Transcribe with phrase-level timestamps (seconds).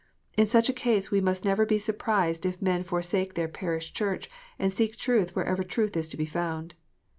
[0.35, 4.31] In such a case we must never be surprised if men forsake their parish church,
[4.57, 6.73] and seek truth wherever truth is to be found.